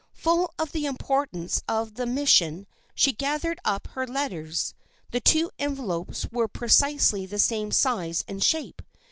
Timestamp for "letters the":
4.07-5.21